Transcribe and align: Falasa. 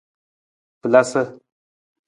Falasa. 0.81 1.23